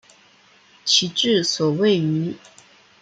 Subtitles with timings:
[0.83, 2.35] 其治所位于。